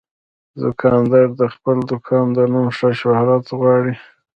[0.61, 3.95] دوکاندار د خپل دوکان د نوم ښه شهرت غواړي.